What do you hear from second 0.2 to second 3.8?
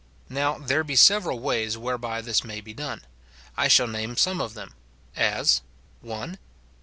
Now, there be several ways whereby this may be done. I